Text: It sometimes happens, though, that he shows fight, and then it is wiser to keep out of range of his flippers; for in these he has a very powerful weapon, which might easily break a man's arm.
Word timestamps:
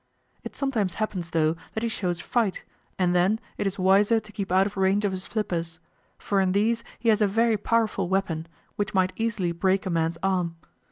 It 0.43 0.55
sometimes 0.55 0.95
happens, 0.95 1.29
though, 1.29 1.55
that 1.75 1.83
he 1.83 1.89
shows 1.89 2.19
fight, 2.21 2.63
and 2.97 3.13
then 3.13 3.39
it 3.59 3.67
is 3.67 3.77
wiser 3.77 4.19
to 4.19 4.31
keep 4.31 4.51
out 4.51 4.65
of 4.65 4.75
range 4.75 5.05
of 5.05 5.11
his 5.11 5.27
flippers; 5.27 5.77
for 6.17 6.41
in 6.41 6.53
these 6.53 6.83
he 6.97 7.09
has 7.09 7.21
a 7.21 7.27
very 7.27 7.55
powerful 7.55 8.09
weapon, 8.09 8.47
which 8.77 8.95
might 8.95 9.13
easily 9.15 9.51
break 9.51 9.85
a 9.85 9.91
man's 9.91 10.17
arm. 10.23 10.55